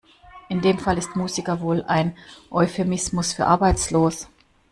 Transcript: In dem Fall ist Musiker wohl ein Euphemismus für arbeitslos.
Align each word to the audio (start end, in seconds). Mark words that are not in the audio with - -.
In 0.49 0.61
dem 0.61 0.79
Fall 0.79 0.97
ist 0.97 1.15
Musiker 1.15 1.59
wohl 1.61 1.83
ein 1.83 2.15
Euphemismus 2.49 3.33
für 3.33 3.45
arbeitslos. 3.45 4.27